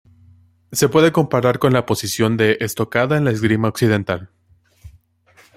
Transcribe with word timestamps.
Se 0.71 0.89
puede 0.89 1.11
comparar 1.11 1.59
con 1.59 1.73
la 1.73 1.85
posición 1.85 2.35
de 2.35 2.57
estocada 2.61 3.17
en 3.17 3.25
la 3.25 3.29
esgrima 3.29 3.67
occidental. 3.69 4.31